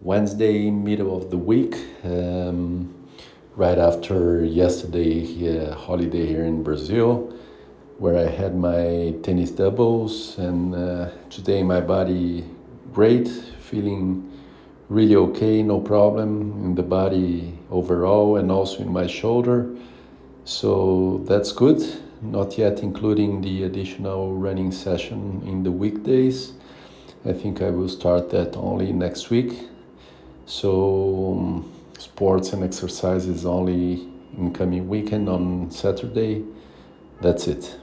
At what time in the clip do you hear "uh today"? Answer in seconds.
10.72-11.64